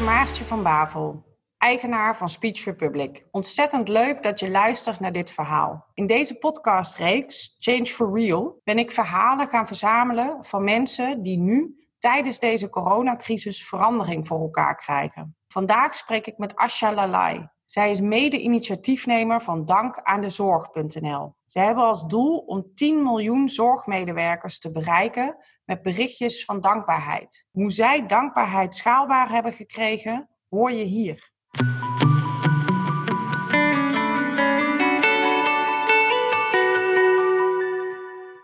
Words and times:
Maartje 0.00 0.46
van 0.46 0.62
Bavel, 0.62 1.24
eigenaar 1.58 2.16
van 2.16 2.28
Speech 2.28 2.64
Republic. 2.64 3.26
Ontzettend 3.30 3.88
leuk 3.88 4.22
dat 4.22 4.40
je 4.40 4.50
luistert 4.50 5.00
naar 5.00 5.12
dit 5.12 5.30
verhaal. 5.30 5.86
In 5.94 6.06
deze 6.06 6.34
podcastreeks 6.34 7.56
Change 7.58 7.86
for 7.86 8.18
Real 8.18 8.60
ben 8.64 8.78
ik 8.78 8.92
verhalen 8.92 9.48
gaan 9.48 9.66
verzamelen 9.66 10.44
van 10.44 10.64
mensen 10.64 11.22
die 11.22 11.38
nu 11.38 11.88
tijdens 11.98 12.38
deze 12.38 12.68
coronacrisis 12.68 13.66
verandering 13.68 14.26
voor 14.26 14.40
elkaar 14.40 14.76
krijgen. 14.76 15.36
Vandaag 15.48 15.94
spreek 15.94 16.26
ik 16.26 16.38
met 16.38 16.56
Asha 16.56 16.94
Lalai. 16.94 17.48
Zij 17.64 17.90
is 17.90 18.00
mede-initiatiefnemer 18.00 19.40
van 19.40 19.90
Zorg.nl. 20.26 21.34
Ze 21.44 21.58
hebben 21.58 21.84
als 21.84 22.06
doel 22.06 22.38
om 22.38 22.74
10 22.74 23.02
miljoen 23.02 23.48
zorgmedewerkers 23.48 24.58
te 24.58 24.70
bereiken 24.70 25.36
met 25.70 25.82
berichtjes 25.82 26.44
van 26.44 26.60
dankbaarheid. 26.60 27.46
Hoe 27.50 27.70
zij 27.70 28.06
dankbaarheid 28.06 28.74
schaalbaar 28.74 29.28
hebben 29.28 29.52
gekregen, 29.52 30.28
hoor 30.48 30.70
je 30.70 30.84
hier. 30.84 31.30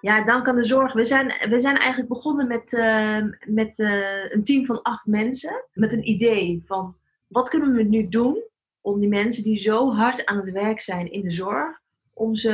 Ja, 0.01 0.25
dank 0.25 0.49
aan 0.49 0.57
de 0.57 0.65
zorg. 0.65 0.93
We 0.93 1.05
zijn, 1.05 1.49
we 1.51 1.59
zijn 1.59 1.77
eigenlijk 1.77 2.09
begonnen 2.09 2.47
met, 2.47 2.73
uh, 2.73 3.23
met 3.47 3.79
uh, 3.79 4.33
een 4.33 4.45
team 4.45 4.67
van 4.67 4.83
acht 4.83 5.07
mensen. 5.07 5.65
Met 5.73 5.93
een 5.93 6.09
idee 6.09 6.63
van 6.67 6.97
wat 7.27 7.49
kunnen 7.49 7.73
we 7.73 7.83
nu 7.83 8.09
doen 8.09 8.45
om 8.81 9.01
die 9.01 9.09
mensen 9.09 9.43
die 9.43 9.57
zo 9.57 9.93
hard 9.93 10.27
aan 10.27 10.37
het 10.37 10.51
werk 10.51 10.81
zijn 10.81 11.11
in 11.11 11.23
de 11.23 11.31
zorg, 11.31 11.81
om 12.19 12.37
ze 12.37 12.51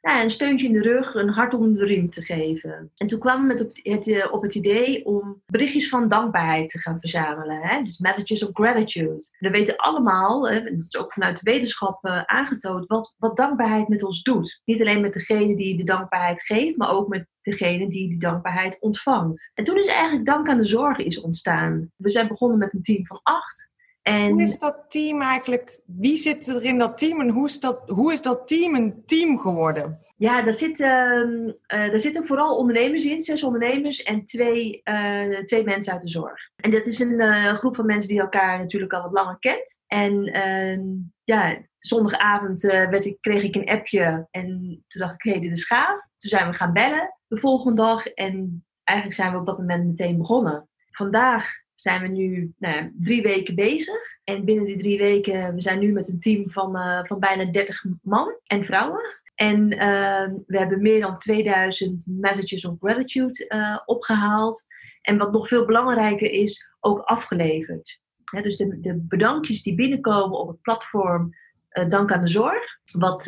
nou, 0.00 0.22
een 0.22 0.30
steuntje 0.30 0.66
in 0.66 0.72
de 0.72 0.82
rug, 0.82 1.14
een 1.14 1.28
hart 1.28 1.54
onder 1.54 1.74
de 1.74 1.86
riem 1.86 2.10
te 2.10 2.22
geven. 2.22 2.92
En 2.96 3.06
toen 3.06 3.18
kwamen 3.18 3.42
we 3.42 3.52
met 3.52 3.62
op 3.62 3.70
het, 3.82 4.08
eh, 4.08 4.32
op 4.32 4.42
het 4.42 4.54
idee 4.54 5.04
om 5.04 5.42
berichtjes 5.46 5.88
van 5.88 6.08
dankbaarheid 6.08 6.70
te 6.70 6.78
gaan 6.78 7.00
verzamelen. 7.00 7.60
Hè? 7.60 7.82
Dus 7.82 7.98
messages 7.98 8.46
of 8.46 8.50
gratitude. 8.52 9.22
We 9.38 9.50
weten 9.50 9.76
allemaal, 9.76 10.48
hè, 10.48 10.62
dat 10.62 10.86
is 10.86 10.96
ook 10.96 11.12
vanuit 11.12 11.40
de 11.40 11.50
wetenschap 11.50 12.04
uh, 12.04 12.22
aangetoond, 12.22 12.86
wat, 12.86 13.14
wat 13.18 13.36
dankbaarheid 13.36 13.88
met 13.88 14.04
ons 14.04 14.22
doet. 14.22 14.60
Niet 14.64 14.80
alleen 14.80 15.00
met 15.00 15.12
degene 15.12 15.56
die 15.56 15.76
de 15.76 15.84
dankbaarheid 15.84 16.42
geeft, 16.42 16.76
maar 16.76 16.90
ook 16.90 17.08
met 17.08 17.26
degene 17.42 17.88
die 17.88 18.08
die 18.08 18.18
dankbaarheid 18.18 18.76
ontvangt. 18.80 19.50
En 19.54 19.64
toen 19.64 19.78
is 19.78 19.86
eigenlijk 19.86 20.26
dank 20.26 20.48
aan 20.48 20.56
de 20.56 20.64
zorg 20.64 20.98
is 20.98 21.20
ontstaan. 21.20 21.90
We 21.96 22.10
zijn 22.10 22.28
begonnen 22.28 22.58
met 22.58 22.74
een 22.74 22.82
team 22.82 23.06
van 23.06 23.20
acht. 23.22 23.72
En... 24.04 24.30
Hoe 24.30 24.42
is 24.42 24.58
dat 24.58 24.84
team 24.88 25.22
eigenlijk? 25.22 25.80
Wie 25.86 26.16
zit 26.16 26.46
er 26.46 26.64
in 26.64 26.78
dat 26.78 26.98
team 26.98 27.20
en 27.20 27.28
hoe 27.28 27.46
is 27.46 27.60
dat, 27.60 27.82
hoe 27.86 28.12
is 28.12 28.22
dat 28.22 28.48
team 28.48 28.74
een 28.74 29.02
team 29.06 29.38
geworden? 29.38 29.98
Ja, 30.16 30.42
daar 30.42 30.54
zitten, 30.54 31.46
uh, 31.74 31.90
daar 31.90 31.98
zitten 31.98 32.24
vooral 32.24 32.56
ondernemers 32.56 33.04
in, 33.04 33.20
zes 33.20 33.42
ondernemers 33.42 34.02
en 34.02 34.24
twee, 34.24 34.80
uh, 34.84 35.38
twee 35.38 35.64
mensen 35.64 35.92
uit 35.92 36.02
de 36.02 36.08
zorg. 36.08 36.50
En 36.56 36.70
dat 36.70 36.86
is 36.86 36.98
een 36.98 37.20
uh, 37.20 37.54
groep 37.54 37.74
van 37.74 37.86
mensen 37.86 38.08
die 38.08 38.20
elkaar 38.20 38.58
natuurlijk 38.58 38.92
al 38.92 39.02
wat 39.02 39.12
langer 39.12 39.38
kent. 39.38 39.80
En 39.86 40.24
ehm, 40.24 40.82
ja, 41.22 41.58
zondagavond 41.78 42.60
werd 42.62 43.04
ik, 43.04 43.16
kreeg 43.20 43.42
ik 43.42 43.54
een 43.54 43.68
appje 43.68 44.26
en 44.30 44.48
toen 44.86 45.00
dacht 45.00 45.14
ik, 45.14 45.22
hé, 45.22 45.30
hey, 45.30 45.40
dit 45.40 45.52
is 45.52 45.66
gaaf. 45.66 46.00
Toen 46.16 46.30
zijn 46.30 46.50
we 46.50 46.56
gaan 46.56 46.72
bellen 46.72 47.14
de 47.26 47.38
volgende 47.38 47.82
dag 47.82 48.06
en 48.06 48.64
eigenlijk 48.82 49.18
zijn 49.18 49.32
we 49.32 49.38
op 49.38 49.46
dat 49.46 49.58
moment 49.58 49.86
meteen 49.86 50.18
begonnen. 50.18 50.68
Vandaag 50.90 51.63
zijn 51.74 52.02
we 52.02 52.08
nu 52.08 52.52
nou, 52.58 52.92
drie 53.00 53.22
weken 53.22 53.54
bezig. 53.54 53.96
En 54.24 54.44
binnen 54.44 54.64
die 54.64 54.78
drie 54.78 54.98
weken, 54.98 55.54
we 55.54 55.60
zijn 55.60 55.78
nu 55.78 55.92
met 55.92 56.08
een 56.08 56.20
team 56.20 56.50
van, 56.50 56.76
uh, 56.76 57.04
van 57.04 57.18
bijna 57.18 57.44
30 57.44 57.84
man 58.02 58.34
en 58.46 58.64
vrouwen. 58.64 59.00
En 59.34 59.72
uh, 59.72 60.28
we 60.46 60.58
hebben 60.58 60.82
meer 60.82 61.00
dan 61.00 61.18
2000 61.18 62.02
messages 62.04 62.64
of 62.64 62.76
gratitude 62.80 63.46
uh, 63.48 63.78
opgehaald. 63.84 64.64
En 65.02 65.18
wat 65.18 65.32
nog 65.32 65.48
veel 65.48 65.64
belangrijker 65.64 66.30
is, 66.30 66.66
ook 66.80 67.00
afgeleverd. 67.00 68.00
dus 68.42 68.56
de, 68.56 68.80
de 68.80 68.94
bedankjes 68.94 69.62
die 69.62 69.74
binnenkomen 69.74 70.38
op 70.38 70.48
het 70.48 70.60
platform 70.60 71.42
Dank 71.88 72.12
aan 72.12 72.20
de 72.20 72.26
Zorg. 72.26 72.78
Wat, 72.92 73.24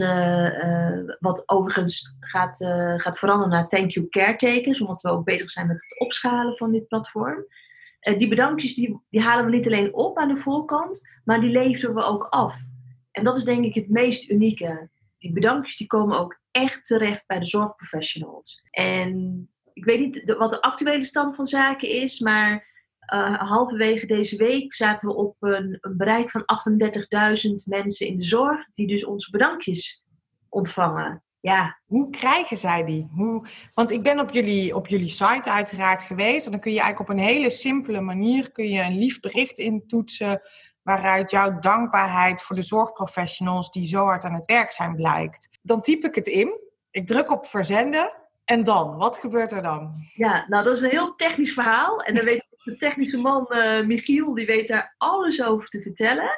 wat 1.18 1.42
overigens 1.46 2.16
gaat, 2.20 2.56
gaat 2.96 3.18
veranderen 3.18 3.52
naar 3.52 3.68
Thank 3.68 3.90
You 3.90 4.08
Caretakers. 4.08 4.80
Omdat 4.80 5.02
we 5.02 5.08
ook 5.08 5.24
bezig 5.24 5.50
zijn 5.50 5.66
met 5.66 5.76
het 5.76 6.00
opschalen 6.00 6.56
van 6.56 6.72
dit 6.72 6.88
platform. 6.88 7.44
Eh, 8.06 8.18
die 8.18 8.28
bedankjes 8.28 8.74
die, 8.74 9.00
die 9.10 9.20
halen 9.20 9.44
we 9.44 9.50
niet 9.50 9.66
alleen 9.66 9.94
op 9.94 10.18
aan 10.18 10.28
de 10.28 10.38
voorkant, 10.38 11.08
maar 11.24 11.40
die 11.40 11.50
leveren 11.50 11.94
we 11.94 12.02
ook 12.02 12.26
af. 12.30 12.56
En 13.10 13.24
dat 13.24 13.36
is 13.36 13.44
denk 13.44 13.64
ik 13.64 13.74
het 13.74 13.88
meest 13.88 14.30
unieke. 14.30 14.90
Die 15.18 15.32
bedankjes 15.32 15.76
die 15.76 15.86
komen 15.86 16.18
ook 16.18 16.40
echt 16.50 16.86
terecht 16.86 17.26
bij 17.26 17.38
de 17.38 17.46
zorgprofessionals. 17.46 18.62
En 18.70 19.40
ik 19.72 19.84
weet 19.84 19.98
niet 19.98 20.34
wat 20.38 20.50
de 20.50 20.60
actuele 20.60 21.02
stand 21.02 21.36
van 21.36 21.46
zaken 21.46 21.88
is, 21.88 22.20
maar 22.20 22.54
uh, 23.14 23.40
halverwege 23.40 24.06
deze 24.06 24.36
week 24.36 24.74
zaten 24.74 25.08
we 25.08 25.14
op 25.14 25.36
een, 25.40 25.78
een 25.80 25.96
bereik 25.96 26.30
van 26.30 26.44
38.000 27.48 27.52
mensen 27.64 28.06
in 28.06 28.16
de 28.16 28.24
zorg 28.24 28.66
die 28.74 28.86
dus 28.86 29.04
onze 29.04 29.30
bedankjes 29.30 30.04
ontvangen 30.48 31.24
ja, 31.40 31.78
hoe 31.84 32.10
krijgen 32.10 32.56
zij 32.56 32.84
die? 32.84 33.08
Hoe, 33.14 33.46
want 33.74 33.90
ik 33.90 34.02
ben 34.02 34.20
op 34.20 34.30
jullie, 34.30 34.76
op 34.76 34.86
jullie 34.86 35.08
site 35.08 35.50
uiteraard 35.50 36.02
geweest. 36.02 36.44
En 36.44 36.50
dan 36.50 36.60
kun 36.60 36.72
je 36.72 36.80
eigenlijk 36.80 37.10
op 37.10 37.16
een 37.16 37.24
hele 37.24 37.50
simpele 37.50 38.00
manier 38.00 38.52
kun 38.52 38.68
je 38.68 38.82
een 38.82 38.98
lief 38.98 39.20
bericht 39.20 39.58
intoetsen. 39.58 40.40
Waaruit 40.82 41.30
jouw 41.30 41.58
dankbaarheid 41.58 42.42
voor 42.42 42.56
de 42.56 42.62
zorgprofessionals 42.62 43.70
die 43.70 43.86
zo 43.86 44.04
hard 44.04 44.24
aan 44.24 44.34
het 44.34 44.44
werk 44.44 44.70
zijn 44.70 44.94
blijkt. 44.94 45.48
Dan 45.62 45.80
typ 45.80 46.04
ik 46.04 46.14
het 46.14 46.26
in. 46.26 46.60
Ik 46.90 47.06
druk 47.06 47.30
op 47.30 47.46
verzenden. 47.46 48.12
En 48.44 48.64
dan? 48.64 48.96
Wat 48.96 49.18
gebeurt 49.18 49.52
er 49.52 49.62
dan? 49.62 49.94
Ja, 50.14 50.44
nou 50.48 50.64
dat 50.64 50.76
is 50.76 50.82
een 50.82 50.90
heel 50.90 51.14
technisch 51.14 51.52
verhaal. 51.52 52.00
En 52.00 52.14
dan 52.14 52.24
weet 52.24 52.46
de 52.66 52.76
technische 52.76 53.18
man 53.18 53.46
uh, 53.48 53.86
Michiel, 53.86 54.34
die 54.34 54.46
weet 54.46 54.68
daar 54.68 54.94
alles 54.98 55.42
over 55.42 55.68
te 55.68 55.82
vertellen. 55.82 56.30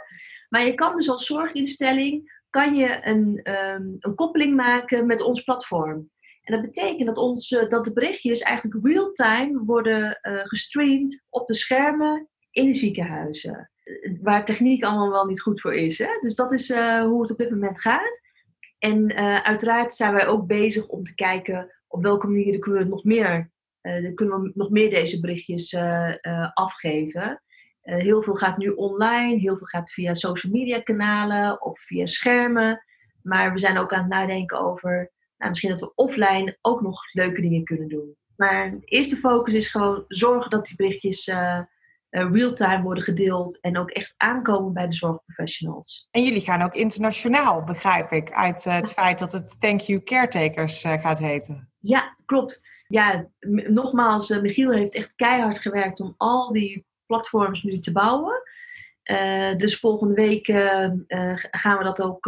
Maar 0.49 0.65
je 0.65 0.75
kan 0.75 0.97
dus 0.97 1.11
als 1.11 1.27
zorginstelling 1.27 2.38
kan 2.51 2.75
je 2.75 3.07
een, 3.07 3.41
ehm, 3.43 3.87
een 3.99 4.15
koppeling 4.15 4.57
maken 4.57 5.07
met 5.07 5.21
ons 5.21 5.43
platform. 5.43 6.11
En 6.43 6.55
dat 6.55 6.63
betekent 6.63 7.07
dat, 7.07 7.17
ons, 7.17 7.49
dat 7.49 7.85
de 7.85 7.93
berichtjes 7.93 8.41
eigenlijk 8.41 8.87
real-time 8.87 9.65
worden 9.65 10.19
uh, 10.23 10.41
gestreamd 10.45 11.25
op 11.29 11.47
de 11.47 11.55
schermen 11.55 12.29
in 12.51 12.67
de 12.67 12.75
ziekenhuizen. 12.75 13.71
Waar 14.23 14.45
techniek 14.45 14.85
allemaal 14.85 15.11
wel 15.11 15.25
niet 15.25 15.41
goed 15.41 15.61
voor 15.61 15.75
is. 15.75 15.99
Hè? 15.99 16.19
Dus 16.21 16.35
dat 16.35 16.53
is 16.53 16.69
hoe 16.75 17.23
het 17.23 17.31
op 17.31 17.39
dit 17.39 17.51
moment 17.51 17.81
gaat. 17.81 18.23
En 18.79 19.15
uiteraard 19.45 19.93
zijn 19.93 20.13
wij 20.13 20.27
ook 20.27 20.47
bezig 20.47 20.87
om 20.87 21.05
te 21.05 21.15
kijken 21.15 21.73
op 21.87 22.03
welke 22.03 22.27
manieren 22.27 22.61
kunnen 22.61 22.83
we 22.83 22.89
nog 22.89 23.05
meer, 23.05 23.51
kunnen 24.15 24.43
we 24.43 24.51
nog 24.55 24.71
meer 24.71 24.91
deze 24.91 25.21
berichtjes 25.21 25.77
afgeven. 26.55 27.43
Eh, 27.89 27.97
heel 27.97 28.23
veel 28.23 28.35
gaat 28.35 28.57
nu 28.57 28.69
online, 28.69 29.39
heel 29.39 29.57
veel 29.57 29.67
gaat 29.67 29.93
via 29.93 30.15
social 30.15 30.53
media 30.53 30.81
kanalen 30.81 31.63
of 31.63 31.81
via 31.81 32.07
schermen. 32.07 32.85
Maar 33.23 33.53
we 33.53 33.59
zijn 33.59 33.79
ook 33.79 33.93
aan 33.93 34.01
het 34.01 34.09
nadenken 34.09 34.61
over 34.61 35.13
nou, 35.37 35.51
misschien 35.51 35.71
dat 35.71 35.81
we 35.81 35.95
offline 35.95 36.59
ook 36.61 36.81
nog 36.81 37.01
leuke 37.13 37.41
dingen 37.41 37.65
kunnen 37.65 37.89
doen. 37.89 38.17
Maar 38.37 38.71
de 38.71 38.85
eerste 38.85 39.17
focus 39.17 39.55
is 39.55 39.71
gewoon 39.71 40.05
zorgen 40.09 40.51
dat 40.51 40.67
die 40.67 40.77
berichtjes 40.77 41.27
uh, 41.27 41.61
real-time 42.11 42.83
worden 42.83 43.05
gedeeld 43.05 43.61
en 43.61 43.79
ook 43.79 43.91
echt 43.91 44.15
aankomen 44.17 44.73
bij 44.73 44.87
de 44.87 44.95
zorgprofessionals. 44.95 46.09
En 46.11 46.23
jullie 46.23 46.41
gaan 46.41 46.63
ook 46.63 46.75
internationaal, 46.75 47.65
begrijp 47.65 48.13
ik, 48.13 48.31
uit 48.31 48.65
het 48.65 48.93
feit 48.93 49.19
dat 49.19 49.33
het 49.33 49.61
Thank 49.61 49.81
You 49.81 50.03
Caretakers 50.03 50.81
gaat 50.83 51.19
heten. 51.19 51.73
Ja, 51.79 52.17
klopt. 52.25 52.61
Ja, 52.89 53.29
nogmaals, 53.69 54.29
Michiel 54.29 54.71
heeft 54.71 54.95
echt 54.95 55.13
keihard 55.17 55.59
gewerkt 55.59 56.01
om 56.01 56.15
al 56.17 56.53
die 56.53 56.87
platforms 57.09 57.63
nu 57.63 57.79
te 57.79 57.93
bouwen. 57.93 58.43
Uh, 59.05 59.57
dus 59.57 59.79
volgende 59.79 60.15
week 60.15 60.49
uh, 60.49 60.91
uh, 61.09 61.33
gaan 61.35 61.79
we 61.79 61.85
dat 61.85 62.03
ook 62.03 62.27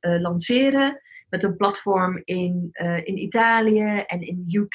lanceren. 0.00 1.00
Met 1.28 1.42
een 1.42 1.56
platform 1.56 2.20
in, 2.24 2.68
in 3.04 3.18
Italië 3.18 4.04
en 4.06 4.20
in 4.20 4.44
UK. 4.48 4.74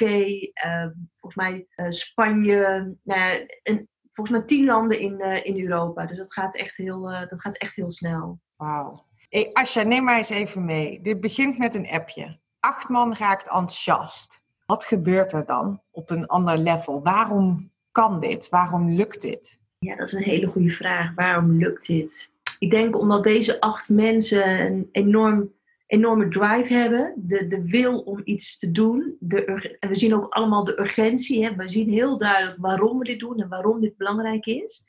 volgens 1.15 1.35
mij 1.35 1.67
Spanje. 1.89 2.95
Nou, 3.03 3.45
en 3.63 3.89
volgens 4.11 4.37
mij 4.37 4.45
tien 4.45 4.65
landen 4.65 4.99
in, 4.99 5.19
in 5.43 5.61
Europa. 5.61 6.05
Dus 6.05 6.17
dat 6.17 6.33
gaat 6.33 6.55
echt 6.55 6.77
heel, 6.77 7.01
dat 7.01 7.41
gaat 7.41 7.57
echt 7.57 7.75
heel 7.75 7.91
snel. 7.91 8.39
Wauw. 8.55 9.05
Hey, 9.29 9.49
Asja, 9.53 9.83
neem 9.83 10.03
mij 10.03 10.17
eens 10.17 10.29
even 10.29 10.65
mee. 10.65 11.01
Dit 11.01 11.21
begint 11.21 11.57
met 11.57 11.75
een 11.75 11.89
appje. 11.89 12.39
Acht 12.59 12.89
man 12.89 13.15
raakt 13.15 13.47
enthousiast. 13.47 14.43
Wat 14.65 14.85
gebeurt 14.85 15.31
er 15.31 15.45
dan 15.45 15.81
op 15.91 16.09
een 16.09 16.27
ander 16.27 16.57
level? 16.57 17.03
Waarom 17.03 17.71
kan 17.91 18.19
dit? 18.19 18.49
Waarom 18.49 18.89
lukt 18.89 19.21
dit? 19.21 19.59
Ja, 19.79 19.95
dat 19.95 20.07
is 20.07 20.13
een 20.13 20.23
hele 20.23 20.47
goede 20.47 20.69
vraag. 20.69 21.13
Waarom 21.15 21.57
lukt 21.57 21.87
dit? 21.87 22.31
Ik 22.59 22.71
denk 22.71 22.97
omdat 22.97 23.23
deze 23.23 23.61
acht 23.61 23.89
mensen 23.89 24.59
een 24.59 24.89
enorm, 24.91 25.53
enorme 25.87 26.27
drive 26.27 26.73
hebben. 26.73 27.13
De, 27.15 27.47
de 27.47 27.69
wil 27.69 27.99
om 27.99 28.21
iets 28.23 28.57
te 28.57 28.71
doen. 28.71 29.15
De, 29.19 29.77
we 29.79 29.95
zien 29.95 30.15
ook 30.15 30.33
allemaal 30.33 30.63
de 30.63 30.79
urgentie. 30.79 31.43
Hè? 31.43 31.55
We 31.55 31.69
zien 31.69 31.89
heel 31.89 32.17
duidelijk 32.17 32.57
waarom 32.59 32.99
we 32.99 33.03
dit 33.03 33.19
doen 33.19 33.39
en 33.39 33.49
waarom 33.49 33.81
dit 33.81 33.97
belangrijk 33.97 34.45
is. 34.45 34.85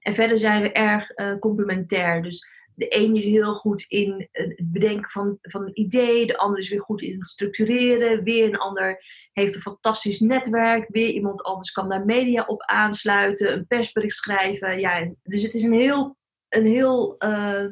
En 0.00 0.14
verder 0.14 0.38
zijn 0.38 0.62
we 0.62 0.72
erg 0.72 1.18
uh, 1.18 1.38
complementair. 1.38 2.22
Dus 2.22 2.46
de 2.78 2.96
een 2.96 3.16
is 3.16 3.24
heel 3.24 3.54
goed 3.54 3.84
in 3.88 4.28
het 4.32 4.60
bedenken 4.64 5.10
van, 5.10 5.38
van 5.42 5.62
een 5.62 5.80
idee, 5.80 6.26
de 6.26 6.36
ander 6.36 6.58
is 6.58 6.68
weer 6.68 6.80
goed 6.80 7.02
in 7.02 7.18
het 7.18 7.28
structureren, 7.28 8.22
weer 8.22 8.44
een 8.44 8.58
ander 8.58 9.04
heeft 9.32 9.54
een 9.54 9.60
fantastisch 9.60 10.20
netwerk, 10.20 10.88
weer 10.88 11.08
iemand 11.08 11.42
anders 11.42 11.70
kan 11.70 11.88
daar 11.88 12.04
media 12.04 12.44
op 12.46 12.62
aansluiten, 12.62 13.52
een 13.52 13.66
persbericht 13.66 14.16
schrijven. 14.16 14.80
Ja, 14.80 15.12
dus 15.22 15.42
het 15.42 15.54
is 15.54 15.62
een 15.62 15.72
heel, 15.72 16.16
een 16.48 16.66
heel 16.66 17.14
uh, 17.18 17.64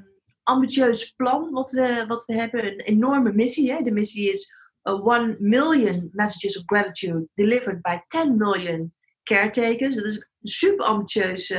ambitieus 0.42 1.10
plan 1.10 1.50
wat 1.50 1.70
we, 1.70 2.04
wat 2.08 2.24
we 2.24 2.34
hebben, 2.34 2.64
een 2.64 2.80
enorme 2.80 3.32
missie. 3.32 3.72
Hè? 3.72 3.82
De 3.82 3.92
missie 3.92 4.30
is 4.30 4.54
uh, 4.82 5.06
1 5.06 5.36
million 5.38 6.08
messages 6.12 6.58
of 6.58 6.62
gratitude 6.66 7.28
delivered 7.34 7.80
by 7.80 7.98
10 8.08 8.36
million 8.36 8.94
caretakers. 9.22 9.96
Dat 9.96 10.04
is 10.04 10.16
een 10.16 10.48
super 10.48 10.84
ambitieuze 10.84 11.58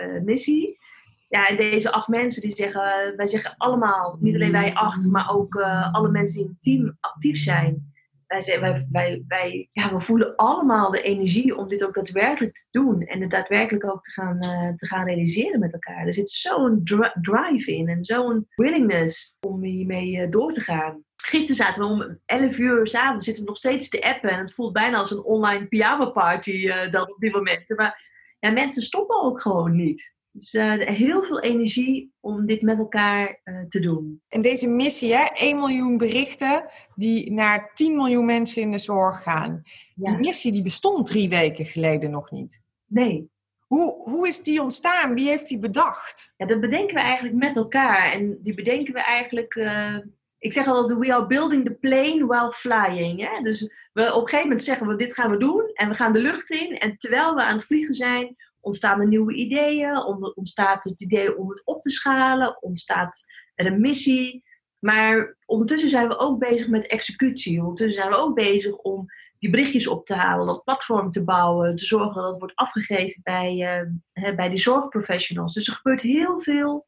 uh, 0.00 0.22
missie 0.22 0.78
ja, 1.32 1.48
en 1.48 1.56
deze 1.56 1.92
acht 1.92 2.08
mensen 2.08 2.42
die 2.42 2.56
zeggen, 2.56 3.16
wij 3.16 3.26
zeggen 3.26 3.54
allemaal, 3.56 4.16
niet 4.20 4.34
alleen 4.34 4.52
wij 4.52 4.74
acht, 4.74 5.06
maar 5.06 5.30
ook 5.30 5.54
uh, 5.54 5.92
alle 5.94 6.08
mensen 6.08 6.34
die 6.34 6.44
in 6.44 6.50
het 6.50 6.62
team 6.62 6.96
actief 7.00 7.38
zijn. 7.38 7.92
Wij, 8.26 8.60
wij, 8.60 8.86
wij, 8.90 9.24
wij 9.28 9.68
ja, 9.72 9.94
we 9.94 10.00
voelen 10.00 10.36
allemaal 10.36 10.90
de 10.90 11.02
energie 11.02 11.56
om 11.56 11.68
dit 11.68 11.86
ook 11.86 11.94
daadwerkelijk 11.94 12.54
te 12.54 12.66
doen. 12.70 13.02
En 13.02 13.20
het 13.20 13.30
daadwerkelijk 13.30 13.86
ook 13.86 14.02
te 14.02 14.10
gaan, 14.10 14.44
uh, 14.44 14.74
te 14.74 14.86
gaan 14.86 15.06
realiseren 15.06 15.60
met 15.60 15.72
elkaar. 15.72 16.06
Er 16.06 16.12
zit 16.12 16.30
zo'n 16.30 16.80
dri 16.84 17.10
drive 17.20 17.72
in 17.72 17.88
en 17.88 18.04
zo'n 18.04 18.46
willingness 18.54 19.36
om 19.40 19.62
hiermee 19.62 20.16
uh, 20.16 20.30
door 20.30 20.52
te 20.52 20.60
gaan. 20.60 21.04
Gisteren 21.16 21.56
zaten 21.56 21.82
we 21.82 21.88
om 21.88 22.18
11 22.26 22.58
uur 22.58 22.86
s'avonds 22.86 23.24
zitten 23.24 23.42
we 23.42 23.48
nog 23.48 23.58
steeds 23.58 23.88
te 23.88 24.02
appen. 24.02 24.30
En 24.30 24.38
het 24.38 24.54
voelt 24.54 24.72
bijna 24.72 24.98
als 24.98 25.10
een 25.10 25.24
online 25.24 25.66
pyjama 25.66 26.06
party 26.06 26.70
dan 26.90 27.10
op 27.10 27.16
die 27.18 27.32
momenten. 27.32 27.76
Maar 27.76 28.10
ja, 28.38 28.50
mensen 28.50 28.82
stoppen 28.82 29.22
ook 29.22 29.40
gewoon 29.40 29.76
niet. 29.76 30.20
Dus 30.32 30.54
uh, 30.54 30.72
heel 30.86 31.24
veel 31.24 31.40
energie 31.40 32.12
om 32.20 32.46
dit 32.46 32.62
met 32.62 32.78
elkaar 32.78 33.40
uh, 33.44 33.60
te 33.68 33.80
doen. 33.80 34.22
En 34.28 34.42
deze 34.42 34.68
missie, 34.68 35.14
hè, 35.14 35.24
1 35.34 35.58
miljoen 35.58 35.96
berichten 35.96 36.68
die 36.94 37.32
naar 37.32 37.70
10 37.74 37.96
miljoen 37.96 38.24
mensen 38.24 38.62
in 38.62 38.70
de 38.70 38.78
zorg 38.78 39.22
gaan. 39.22 39.62
Ja. 39.94 40.10
Die 40.10 40.18
missie 40.18 40.52
die 40.52 40.62
bestond 40.62 41.06
drie 41.06 41.28
weken 41.28 41.64
geleden 41.64 42.10
nog 42.10 42.30
niet. 42.30 42.60
Nee. 42.86 43.30
Hoe, 43.66 44.02
hoe 44.10 44.26
is 44.26 44.42
die 44.42 44.62
ontstaan? 44.62 45.14
Wie 45.14 45.28
heeft 45.28 45.48
die 45.48 45.58
bedacht? 45.58 46.32
Ja, 46.36 46.46
dat 46.46 46.60
bedenken 46.60 46.94
we 46.94 47.00
eigenlijk 47.00 47.36
met 47.36 47.56
elkaar. 47.56 48.12
En 48.12 48.38
die 48.42 48.54
bedenken 48.54 48.94
we 48.94 49.00
eigenlijk... 49.00 49.54
Uh, 49.54 49.96
ik 50.38 50.52
zeg 50.52 50.66
altijd, 50.66 50.98
we 50.98 51.14
are 51.14 51.26
building 51.26 51.64
the 51.64 51.74
plane 51.74 52.26
while 52.26 52.52
flying. 52.52 53.28
Hè? 53.28 53.42
Dus 53.42 53.60
we, 53.92 54.14
op 54.14 54.22
een 54.22 54.28
gegeven 54.28 54.48
moment 54.48 54.64
zeggen 54.64 54.86
we, 54.86 54.96
dit 54.96 55.14
gaan 55.14 55.30
we 55.30 55.36
doen. 55.36 55.70
En 55.74 55.88
we 55.88 55.94
gaan 55.94 56.12
de 56.12 56.18
lucht 56.18 56.50
in. 56.50 56.78
En 56.78 56.96
terwijl 56.96 57.34
we 57.34 57.42
aan 57.42 57.56
het 57.56 57.64
vliegen 57.64 57.94
zijn, 57.94 58.36
ontstaan 58.62 59.00
er 59.00 59.08
nieuwe 59.08 59.34
ideeën, 59.34 59.96
ontstaat 60.34 60.84
het 60.84 61.00
idee 61.00 61.38
om 61.38 61.48
het 61.48 61.64
op 61.64 61.82
te 61.82 61.90
schalen, 61.90 62.62
ontstaat 62.62 63.24
er 63.54 63.66
een 63.66 63.80
missie. 63.80 64.44
Maar 64.78 65.36
ondertussen 65.46 65.88
zijn 65.88 66.08
we 66.08 66.18
ook 66.18 66.38
bezig 66.38 66.68
met 66.68 66.86
executie. 66.86 67.60
Ondertussen 67.60 68.00
zijn 68.00 68.12
we 68.12 68.18
ook 68.18 68.34
bezig 68.34 68.76
om 68.76 69.06
die 69.38 69.50
berichtjes 69.50 69.86
op 69.86 70.06
te 70.06 70.14
halen, 70.14 70.46
dat 70.46 70.64
platform 70.64 71.10
te 71.10 71.24
bouwen, 71.24 71.76
te 71.76 71.84
zorgen 71.84 72.22
dat 72.22 72.30
het 72.30 72.38
wordt 72.38 72.56
afgegeven 72.56 73.20
bij, 73.22 73.84
uh, 74.14 74.34
bij 74.34 74.48
die 74.48 74.58
zorgprofessionals. 74.58 75.54
Dus 75.54 75.68
er 75.68 75.74
gebeurt 75.74 76.00
heel 76.00 76.40
veel 76.40 76.86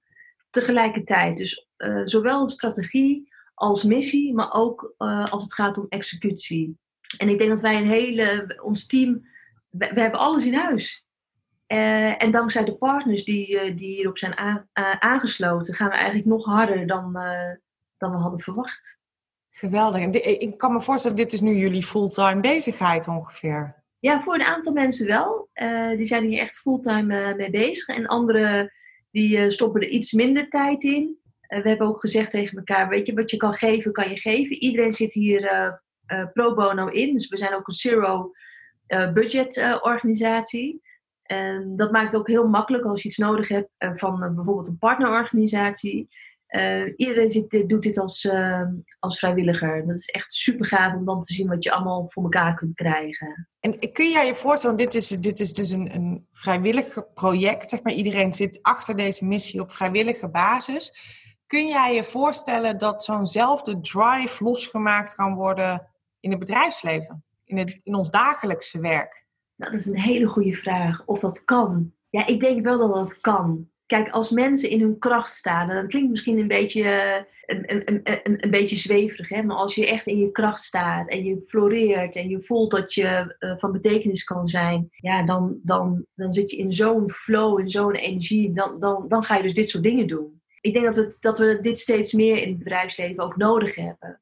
tegelijkertijd. 0.50 1.36
Dus 1.36 1.68
uh, 1.78 2.00
zowel 2.04 2.48
strategie 2.48 3.32
als 3.54 3.82
missie, 3.82 4.34
maar 4.34 4.52
ook 4.52 4.94
uh, 4.98 5.32
als 5.32 5.42
het 5.42 5.54
gaat 5.54 5.78
om 5.78 5.86
executie. 5.88 6.78
En 7.18 7.28
ik 7.28 7.38
denk 7.38 7.50
dat 7.50 7.60
wij 7.60 7.76
een 7.76 7.88
hele, 7.88 8.60
ons 8.62 8.86
team, 8.86 9.26
we, 9.68 9.90
we 9.94 10.00
hebben 10.00 10.20
alles 10.20 10.44
in 10.44 10.54
huis. 10.54 11.03
Uh, 11.74 12.22
en 12.22 12.30
dankzij 12.30 12.64
de 12.64 12.74
partners 12.74 13.24
die, 13.24 13.48
uh, 13.48 13.76
die 13.76 13.94
hierop 13.94 14.18
zijn 14.18 14.36
aan, 14.36 14.68
aangesloten, 14.98 15.74
gaan 15.74 15.88
we 15.88 15.94
eigenlijk 15.94 16.26
nog 16.26 16.44
harder 16.44 16.86
dan, 16.86 17.12
dan 17.96 18.10
we 18.10 18.16
hadden 18.16 18.40
verwacht. 18.40 18.98
Geweldig. 19.50 20.04
Ik 20.24 20.58
kan 20.58 20.72
me 20.72 20.82
voorstellen, 20.82 21.16
dit 21.16 21.32
is 21.32 21.40
nu 21.40 21.54
jullie 21.54 21.82
fulltime 21.82 22.40
bezigheid 22.40 23.08
ongeveer. 23.08 23.82
Ja, 23.98 24.22
voor 24.22 24.34
een 24.34 24.44
aantal 24.44 24.72
mensen 24.72 25.06
wel. 25.06 25.48
die 25.96 26.04
zijn 26.04 26.24
hier 26.24 26.40
echt 26.40 26.56
fulltime 26.56 27.34
mee 27.34 27.50
bezig. 27.50 27.96
En 27.96 28.06
anderen 28.06 28.72
die 29.10 29.50
stoppen 29.50 29.80
er 29.80 29.88
iets 29.88 30.12
minder 30.12 30.48
tijd 30.48 30.82
in. 30.82 31.18
we 31.48 31.68
hebben 31.68 31.86
ook 31.86 32.00
gezegd 32.00 32.30
tegen 32.30 32.58
elkaar, 32.58 32.88
weet 32.88 33.06
je, 33.06 33.14
wat 33.14 33.30
je 33.30 33.36
kan 33.36 33.54
geven, 33.54 33.92
kan 33.92 34.08
je 34.08 34.16
geven. 34.16 34.56
Iedereen 34.56 34.92
zit 34.92 35.12
hier 35.12 35.80
pro 36.32 36.54
bono 36.54 36.86
in. 36.86 37.12
Dus 37.12 37.28
we 37.28 37.36
zijn 37.36 37.54
ook 37.54 37.68
een 37.68 37.74
zero 37.74 38.30
budget 39.12 39.78
organisatie. 39.80 40.82
En 41.24 41.76
dat 41.76 41.92
maakt 41.92 42.12
het 42.12 42.20
ook 42.20 42.28
heel 42.28 42.48
makkelijk 42.48 42.84
als 42.84 43.02
je 43.02 43.08
iets 43.08 43.18
nodig 43.18 43.48
hebt 43.48 43.70
eh, 43.76 43.94
van 43.94 44.24
uh, 44.24 44.34
bijvoorbeeld 44.34 44.68
een 44.68 44.78
partnerorganisatie. 44.78 46.08
Uh, 46.48 46.92
iedereen 46.96 47.66
doet 47.66 47.82
dit 47.82 47.98
als, 47.98 48.24
uh, 48.24 48.62
als 48.98 49.18
vrijwilliger. 49.18 49.86
Dat 49.86 49.96
is 49.96 50.08
echt 50.08 50.32
super 50.32 50.66
gaaf 50.66 50.94
om 50.94 51.04
dan 51.04 51.20
te 51.20 51.32
zien 51.32 51.48
wat 51.48 51.64
je 51.64 51.72
allemaal 51.72 52.08
voor 52.08 52.22
elkaar 52.22 52.54
kunt 52.54 52.74
krijgen. 52.74 53.48
En 53.60 53.92
kun 53.92 54.10
jij 54.10 54.26
je 54.26 54.34
voorstellen, 54.34 54.76
dit 54.76 54.94
is, 54.94 55.08
dit 55.08 55.40
is 55.40 55.52
dus 55.52 55.70
een, 55.70 55.94
een 55.94 56.28
vrijwillig 56.32 57.12
project. 57.14 57.70
Zeg 57.70 57.82
maar. 57.82 57.92
Iedereen 57.92 58.32
zit 58.32 58.58
achter 58.62 58.96
deze 58.96 59.24
missie 59.24 59.60
op 59.60 59.72
vrijwillige 59.72 60.28
basis. 60.28 60.92
Kun 61.46 61.68
jij 61.68 61.94
je 61.94 62.04
voorstellen 62.04 62.78
dat 62.78 63.04
zo'nzelfde 63.04 63.80
drive 63.80 64.44
losgemaakt 64.44 65.14
kan 65.14 65.34
worden 65.34 65.90
in 66.20 66.30
het 66.30 66.38
bedrijfsleven? 66.38 67.24
In, 67.44 67.58
het, 67.58 67.80
in 67.82 67.94
ons 67.94 68.10
dagelijkse 68.10 68.80
werk? 68.80 69.23
Dat 69.56 69.72
is 69.72 69.86
een 69.86 69.98
hele 69.98 70.26
goede 70.26 70.54
vraag. 70.54 71.02
Of 71.06 71.20
dat 71.20 71.44
kan. 71.44 71.92
Ja, 72.08 72.26
ik 72.26 72.40
denk 72.40 72.64
wel 72.64 72.78
dat 72.78 72.94
dat 72.94 73.20
kan. 73.20 73.68
Kijk, 73.86 74.10
als 74.10 74.30
mensen 74.30 74.70
in 74.70 74.80
hun 74.80 74.98
kracht 74.98 75.34
staan, 75.34 75.70
en 75.70 75.76
dat 75.76 75.86
klinkt 75.86 76.10
misschien 76.10 76.38
een 76.38 76.48
beetje, 76.48 77.26
een, 77.46 77.72
een, 77.72 78.00
een, 78.04 78.44
een, 78.44 78.50
beetje 78.50 78.76
zweverig, 78.76 79.28
hè? 79.28 79.42
maar 79.42 79.56
als 79.56 79.74
je 79.74 79.88
echt 79.88 80.06
in 80.06 80.18
je 80.18 80.30
kracht 80.30 80.62
staat 80.62 81.08
en 81.08 81.24
je 81.24 81.42
floreert 81.42 82.16
en 82.16 82.28
je 82.28 82.42
voelt 82.42 82.70
dat 82.70 82.94
je 82.94 83.36
uh, 83.38 83.54
van 83.56 83.72
betekenis 83.72 84.24
kan 84.24 84.46
zijn, 84.46 84.88
ja, 84.90 85.22
dan, 85.22 85.58
dan, 85.62 86.06
dan 86.14 86.32
zit 86.32 86.50
je 86.50 86.56
in 86.56 86.72
zo'n 86.72 87.10
flow, 87.10 87.60
in 87.60 87.70
zo'n 87.70 87.94
energie, 87.94 88.52
dan, 88.52 88.78
dan, 88.78 89.08
dan 89.08 89.22
ga 89.22 89.36
je 89.36 89.42
dus 89.42 89.54
dit 89.54 89.68
soort 89.68 89.84
dingen 89.84 90.06
doen. 90.06 90.42
Ik 90.60 90.72
denk 90.72 90.84
dat 90.84 90.96
we, 90.96 91.16
dat 91.20 91.38
we 91.38 91.58
dit 91.60 91.78
steeds 91.78 92.12
meer 92.12 92.36
in 92.42 92.48
het 92.48 92.58
bedrijfsleven 92.58 93.24
ook 93.24 93.36
nodig 93.36 93.74
hebben 93.74 94.20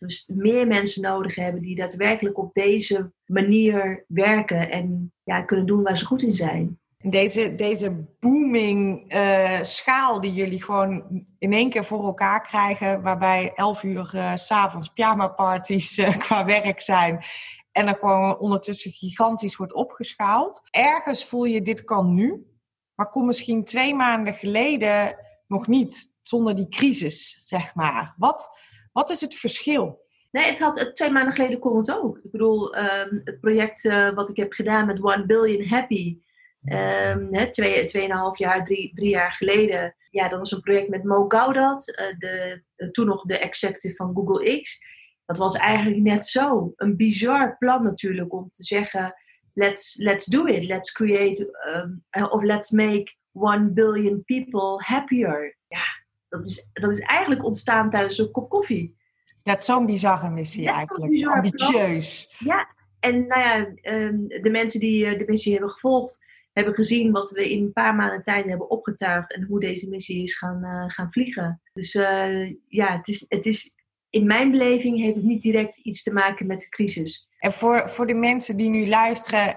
we 0.00 0.24
meer 0.26 0.66
mensen 0.66 1.02
nodig 1.02 1.34
hebben 1.34 1.62
die 1.62 1.74
daadwerkelijk 1.74 2.38
op 2.38 2.54
deze 2.54 3.12
manier 3.24 4.04
werken 4.08 4.70
en 4.70 5.12
ja, 5.22 5.42
kunnen 5.42 5.66
doen 5.66 5.82
waar 5.82 5.98
ze 5.98 6.06
goed 6.06 6.22
in 6.22 6.32
zijn. 6.32 6.78
Deze, 7.02 7.54
deze 7.54 8.04
booming 8.20 9.14
uh, 9.14 9.62
schaal 9.62 10.20
die 10.20 10.32
jullie 10.32 10.62
gewoon 10.62 11.24
in 11.38 11.52
één 11.52 11.70
keer 11.70 11.84
voor 11.84 12.04
elkaar 12.04 12.42
krijgen, 12.42 13.02
waarbij 13.02 13.52
elf 13.54 13.82
uur 13.82 14.10
uh, 14.14 14.36
s'avonds 14.36 14.88
pyjama 14.88 15.28
parties 15.28 15.98
uh, 15.98 16.16
qua 16.24 16.44
werk 16.44 16.80
zijn 16.80 17.24
en 17.72 17.86
er 17.86 17.94
gewoon 17.94 18.38
ondertussen 18.38 18.92
gigantisch 18.92 19.56
wordt 19.56 19.72
opgeschaald. 19.72 20.60
Ergens 20.70 21.24
voel 21.24 21.44
je 21.44 21.62
dit 21.62 21.84
kan 21.84 22.14
nu, 22.14 22.46
maar 22.94 23.08
kom 23.08 23.26
misschien 23.26 23.64
twee 23.64 23.94
maanden 23.94 24.34
geleden 24.34 25.16
nog 25.46 25.66
niet 25.66 26.14
zonder 26.22 26.56
die 26.56 26.68
crisis, 26.68 27.36
zeg 27.40 27.74
maar. 27.74 28.14
Wat, 28.16 28.58
wat 29.00 29.10
is 29.10 29.20
het 29.20 29.34
verschil? 29.34 30.08
Nee, 30.30 30.44
het 30.44 30.60
had, 30.60 30.90
twee 30.94 31.10
maanden 31.10 31.34
geleden 31.34 31.58
kon 31.58 31.76
het 31.76 31.94
ook. 31.94 32.16
Ik 32.22 32.30
bedoel, 32.30 32.78
um, 32.78 33.20
het 33.24 33.40
project 33.40 33.84
uh, 33.84 34.10
wat 34.10 34.28
ik 34.28 34.36
heb 34.36 34.52
gedaan 34.52 34.86
met 34.86 35.02
One 35.02 35.26
Billion 35.26 35.66
Happy, 35.66 36.18
um, 36.64 37.34
hè, 37.34 37.50
twee, 37.50 37.84
tweeënhalf 37.84 38.38
jaar, 38.38 38.64
drie, 38.64 38.90
drie 38.94 39.10
jaar 39.10 39.32
geleden. 39.32 39.94
Ja, 40.10 40.28
dat 40.28 40.38
was 40.38 40.52
een 40.52 40.60
project 40.60 40.88
met 40.88 41.04
Mo 41.04 41.28
Gaudat, 41.28 41.88
uh, 41.88 42.18
de, 42.18 42.62
uh, 42.76 42.90
toen 42.90 43.06
nog 43.06 43.22
de 43.24 43.38
executive 43.38 43.94
van 43.94 44.14
Google 44.14 44.60
X. 44.60 44.78
Dat 45.26 45.38
was 45.38 45.56
eigenlijk 45.56 46.02
net 46.02 46.26
zo. 46.26 46.72
Een 46.76 46.96
bizar 46.96 47.56
plan 47.58 47.82
natuurlijk 47.82 48.32
om 48.32 48.50
te 48.50 48.62
zeggen, 48.62 49.14
let's, 49.54 49.96
let's 49.96 50.24
do 50.24 50.44
it. 50.44 50.64
Let's 50.64 50.92
create, 50.92 51.48
um, 51.76 52.04
of 52.30 52.42
let's 52.42 52.70
make 52.70 53.14
one 53.32 53.72
billion 53.72 54.24
people 54.24 54.84
happier. 54.84 55.56
Ja, 55.68 55.99
dat 56.30 56.46
is, 56.46 56.68
dat 56.72 56.90
is 56.90 57.00
eigenlijk 57.00 57.44
ontstaan 57.44 57.90
tijdens 57.90 58.18
een 58.18 58.30
kop 58.30 58.48
koffie. 58.48 58.98
Is 59.42 59.64
zo'n 59.64 59.86
bizarre 59.86 60.30
missie 60.30 60.68
eigenlijk. 60.68 61.28
Ambitieus. 61.28 62.36
Ja, 62.38 62.68
en 63.00 63.26
nou 63.26 63.40
ja, 63.40 63.66
ehm, 63.82 64.42
de 64.42 64.50
mensen 64.50 64.80
die 64.80 65.06
eh, 65.06 65.18
de 65.18 65.24
missie 65.26 65.52
hebben 65.52 65.70
gevolgd, 65.70 66.18
hebben 66.52 66.74
gezien 66.74 67.12
wat 67.12 67.30
we 67.30 67.50
in 67.50 67.62
een 67.62 67.72
paar 67.72 67.94
maanden 67.94 68.22
tijd 68.22 68.44
hebben 68.44 68.70
opgetuigd 68.70 69.34
en 69.34 69.42
hoe 69.42 69.60
deze 69.60 69.88
missie 69.88 70.22
is 70.22 70.38
gaan, 70.38 70.64
uh, 70.64 70.84
gaan 70.86 71.12
vliegen. 71.12 71.60
Dus 71.72 71.94
uh, 71.94 72.52
ja, 72.68 72.96
het 72.96 73.08
is, 73.08 73.24
het 73.28 73.46
is, 73.46 73.74
in 74.10 74.26
mijn 74.26 74.50
beleving 74.50 74.98
heeft 74.98 75.14
het 75.14 75.24
niet 75.24 75.42
direct 75.42 75.78
iets 75.78 76.02
te 76.02 76.12
maken 76.12 76.46
met 76.46 76.60
de 76.60 76.68
crisis. 76.68 77.28
En 77.38 77.52
voor, 77.52 77.88
voor 77.88 78.06
de 78.06 78.14
mensen 78.14 78.56
die 78.56 78.70
nu 78.70 78.88
luisteren, 78.88 79.56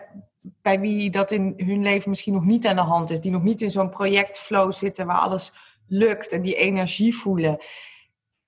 bij 0.61 0.79
wie 0.79 1.09
dat 1.09 1.31
in 1.31 1.53
hun 1.57 1.83
leven 1.83 2.09
misschien 2.09 2.33
nog 2.33 2.45
niet 2.45 2.67
aan 2.67 2.75
de 2.75 2.81
hand 2.81 3.09
is, 3.09 3.19
die 3.19 3.31
nog 3.31 3.43
niet 3.43 3.61
in 3.61 3.69
zo'n 3.69 3.89
projectflow 3.89 4.71
zitten 4.71 5.05
waar 5.05 5.17
alles 5.17 5.53
lukt 5.97 6.31
en 6.31 6.41
die 6.41 6.55
energie 6.55 7.15
voelen. 7.15 7.57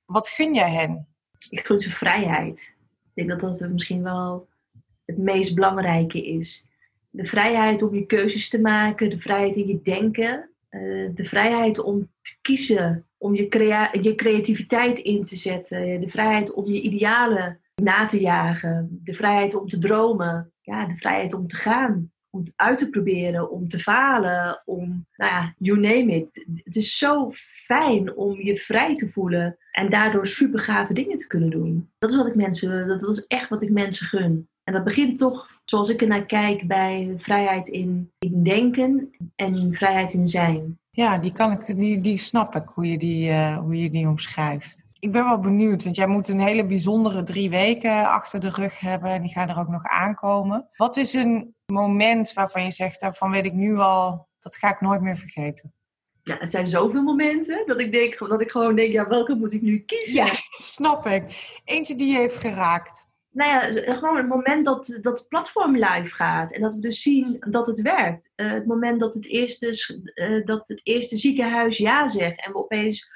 Wat 0.05 0.29
gun 0.29 0.53
jij 0.53 0.71
hen? 0.71 1.07
Ik 1.49 1.65
gun 1.65 1.79
ze 1.79 1.91
vrijheid. 1.91 2.73
Ik 3.13 3.27
denk 3.27 3.29
dat 3.29 3.59
dat 3.59 3.69
misschien 3.69 4.03
wel 4.03 4.47
het 5.05 5.17
meest 5.17 5.55
belangrijke 5.55 6.25
is. 6.25 6.67
De 7.09 7.25
vrijheid 7.25 7.81
om 7.81 7.95
je 7.95 8.05
keuzes 8.05 8.49
te 8.49 8.61
maken, 8.61 9.09
de 9.09 9.19
vrijheid 9.19 9.55
in 9.55 9.67
je 9.67 9.81
denken. 9.81 10.49
de 11.13 11.23
vrijheid 11.23 11.79
om 11.79 12.11
te 12.21 12.37
kiezen, 12.41 13.05
om 13.17 13.35
je, 13.35 13.47
crea 13.47 13.89
je 14.01 14.15
creativiteit 14.15 14.99
in 14.99 15.25
te 15.25 15.35
zetten, 15.35 16.01
de 16.01 16.07
vrijheid 16.07 16.53
om 16.53 16.65
je 16.65 16.81
idealen 16.81 17.59
na 17.75 18.05
te 18.05 18.19
jagen, 18.21 18.99
de 19.03 19.13
vrijheid 19.13 19.55
om 19.55 19.67
te 19.67 19.79
dromen, 19.79 20.51
ja, 20.61 20.85
de 20.85 20.97
vrijheid 20.97 21.33
om 21.33 21.47
te 21.47 21.55
gaan 21.55 22.13
om 22.35 22.41
het 22.41 22.53
uit 22.55 22.77
te 22.77 22.89
proberen, 22.89 23.51
om 23.51 23.67
te 23.67 23.79
falen, 23.79 24.61
om, 24.65 25.05
nou 25.15 25.31
ja, 25.31 25.53
you 25.57 25.79
name 25.79 26.15
it. 26.15 26.45
Het 26.63 26.75
is 26.75 26.97
zo 26.97 27.31
fijn 27.65 28.15
om 28.15 28.41
je 28.41 28.57
vrij 28.57 28.95
te 28.95 29.09
voelen 29.09 29.57
en 29.71 29.89
daardoor 29.89 30.27
super 30.27 30.59
gave 30.59 30.93
dingen 30.93 31.17
te 31.17 31.27
kunnen 31.27 31.49
doen. 31.49 31.89
Dat 31.99 32.09
is 32.09 32.15
wat 32.15 32.27
ik 32.27 32.35
mensen, 32.35 32.87
dat 32.87 33.09
is 33.09 33.25
echt 33.27 33.49
wat 33.49 33.63
ik 33.63 33.71
mensen 33.71 34.07
gun. 34.07 34.49
En 34.63 34.73
dat 34.73 34.83
begint 34.83 35.17
toch, 35.17 35.49
zoals 35.65 35.89
ik 35.89 36.01
er 36.01 36.07
naar 36.07 36.25
kijk, 36.25 36.67
bij 36.67 37.13
vrijheid 37.17 37.67
in, 37.67 38.11
in 38.19 38.43
denken 38.43 39.11
en 39.35 39.73
vrijheid 39.73 40.13
in 40.13 40.27
zijn. 40.27 40.79
Ja, 40.91 41.17
die, 41.17 41.31
kan 41.31 41.51
ik, 41.51 41.77
die, 41.77 42.01
die 42.01 42.17
snap 42.17 42.55
ik, 42.55 42.67
hoe 42.73 42.91
je 42.91 42.97
die, 42.97 43.29
uh, 43.29 43.57
hoe 43.57 43.81
je 43.81 43.89
die 43.89 44.07
omschrijft. 44.07 44.83
Ik 44.99 45.11
ben 45.11 45.23
wel 45.23 45.39
benieuwd, 45.39 45.83
want 45.83 45.95
jij 45.95 46.07
moet 46.07 46.27
een 46.27 46.39
hele 46.39 46.65
bijzondere 46.65 47.23
drie 47.23 47.49
weken 47.49 48.09
achter 48.09 48.39
de 48.39 48.49
rug 48.49 48.79
hebben. 48.79 49.09
En 49.09 49.21
die 49.21 49.31
gaan 49.31 49.49
er 49.49 49.59
ook 49.59 49.67
nog 49.67 49.83
aankomen. 49.83 50.67
Wat 50.75 50.97
is 50.97 51.13
een 51.13 51.54
moment 51.65 52.33
waarvan 52.33 52.63
je 52.63 52.71
zegt, 52.71 52.99
daarvan 52.99 53.31
weet 53.31 53.45
ik 53.45 53.53
nu 53.53 53.77
al, 53.77 54.27
dat 54.39 54.57
ga 54.57 54.69
ik 54.69 54.81
nooit 54.81 55.01
meer 55.01 55.17
vergeten? 55.17 55.73
Ja, 56.23 56.37
het 56.39 56.51
zijn 56.51 56.65
zoveel 56.65 57.03
momenten 57.03 57.65
dat 57.65 57.81
ik, 57.81 57.91
denk, 57.91 58.17
dat 58.17 58.41
ik 58.41 58.51
gewoon 58.51 58.75
denk, 58.75 58.91
ja, 58.91 59.07
welke 59.07 59.35
moet 59.35 59.51
ik 59.51 59.61
nu 59.61 59.79
kiezen? 59.79 60.25
Ja, 60.25 60.31
snap 60.73 61.05
ik. 61.05 61.23
Eentje 61.63 61.95
die 61.95 62.11
je 62.11 62.17
heeft 62.17 62.35
geraakt. 62.35 63.07
Nou 63.31 63.49
ja, 63.49 63.93
gewoon 63.93 64.17
het 64.17 64.27
moment 64.27 64.65
dat, 64.65 64.99
dat 65.01 65.19
het 65.19 65.27
platform 65.27 65.75
live 65.75 66.15
gaat 66.15 66.53
en 66.53 66.61
dat 66.61 66.73
we 66.73 66.79
dus 66.79 67.01
zien 67.01 67.37
dat 67.49 67.67
het 67.67 67.81
werkt. 67.81 68.29
Uh, 68.35 68.51
het 68.51 68.65
moment 68.65 68.99
dat 68.99 69.13
het, 69.13 69.25
eerste, 69.25 69.67
uh, 70.15 70.45
dat 70.45 70.67
het 70.67 70.81
eerste 70.83 71.17
ziekenhuis 71.17 71.77
ja 71.77 72.07
zegt 72.07 72.45
en 72.45 72.51
we 72.51 72.57
opeens 72.57 73.09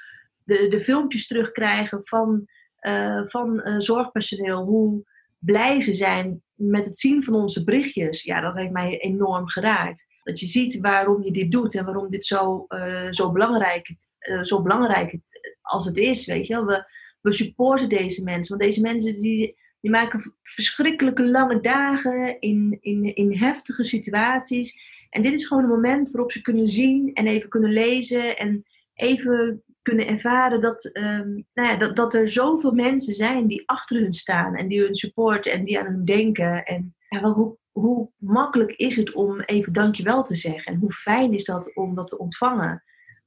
de, 0.44 0.68
de 0.68 0.80
filmpjes 0.80 1.26
terugkrijgen 1.26 2.06
van, 2.06 2.48
uh, 2.80 3.26
van 3.26 3.62
zorgpersoneel, 3.78 4.64
hoe 4.64 5.04
blij 5.40 5.80
ze 5.80 5.94
zijn 5.94 6.42
met 6.54 6.84
het 6.86 6.98
zien 6.98 7.24
van 7.24 7.34
onze 7.34 7.64
berichtjes. 7.64 8.22
Ja, 8.22 8.40
dat 8.40 8.56
heeft 8.56 8.70
mij 8.70 8.98
enorm 8.98 9.48
geraakt. 9.48 10.06
Dat 10.22 10.40
je 10.40 10.46
ziet 10.46 10.80
waarom 10.80 11.22
je 11.22 11.30
dit 11.30 11.52
doet 11.52 11.74
en 11.74 11.84
waarom 11.84 12.10
dit 12.10 12.24
zo, 12.24 12.64
uh, 12.68 13.10
zo, 13.10 13.32
belangrijk, 13.32 13.94
uh, 14.30 14.42
zo 14.42 14.62
belangrijk 14.62 15.18
als 15.62 15.84
het 15.84 15.96
is. 15.96 16.26
Weet 16.26 16.46
je? 16.46 16.64
We, 16.64 16.84
we 17.20 17.32
supporten 17.32 17.88
deze 17.88 18.24
mensen. 18.24 18.56
Want 18.56 18.70
deze 18.70 18.80
mensen 18.80 19.14
die, 19.14 19.56
die 19.80 19.90
maken 19.90 20.34
verschrikkelijke 20.42 21.24
lange 21.24 21.60
dagen 21.60 22.40
in, 22.40 22.78
in, 22.80 23.14
in 23.14 23.36
heftige 23.36 23.84
situaties. 23.84 24.82
En 25.10 25.22
dit 25.22 25.32
is 25.32 25.46
gewoon 25.46 25.62
een 25.62 25.68
moment 25.68 26.10
waarop 26.10 26.32
ze 26.32 26.40
kunnen 26.40 26.68
zien 26.68 27.14
en 27.14 27.26
even 27.26 27.48
kunnen 27.48 27.72
lezen 27.72 28.36
en 28.36 28.64
even 28.94 29.62
kunnen 29.82 30.06
ervaren 30.06 30.60
dat, 30.60 30.90
um, 30.92 31.46
nou 31.54 31.68
ja, 31.68 31.76
dat, 31.76 31.96
dat 31.96 32.14
er 32.14 32.28
zoveel 32.28 32.72
mensen 32.72 33.14
zijn 33.14 33.46
die 33.46 33.62
achter 33.68 34.00
hun 34.00 34.12
staan 34.12 34.54
en 34.54 34.68
die 34.68 34.80
hun 34.80 34.94
supporten 34.94 35.52
en 35.52 35.64
die 35.64 35.78
aan 35.78 35.86
hun 35.86 36.04
denken. 36.04 36.64
En 36.64 36.94
wel, 37.08 37.32
hoe, 37.32 37.56
hoe 37.72 38.10
makkelijk 38.16 38.72
is 38.72 38.96
het 38.96 39.12
om 39.12 39.40
even 39.40 39.72
dankjewel 39.72 40.22
te 40.22 40.36
zeggen? 40.36 40.72
En 40.72 40.80
hoe 40.80 40.92
fijn 40.92 41.32
is 41.32 41.44
dat 41.44 41.74
om 41.74 41.94
dat 41.94 42.08
te 42.08 42.18
ontvangen? 42.18 42.82